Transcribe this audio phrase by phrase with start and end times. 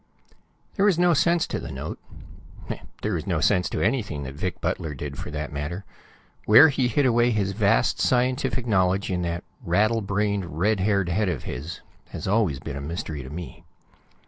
[0.25, 1.99] |++ There was no sense to the note.
[3.03, 5.85] There was no sense to anything that Vic Butler did, for that matter.
[6.45, 11.29] Where he hid away his vast scientific knowledge in that rattle brained, red haired head
[11.29, 13.63] of his has always been a mystery to me.